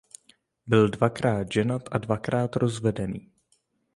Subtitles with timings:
[0.67, 3.31] Byl dvakrát ženat a dvakrát rozvedený.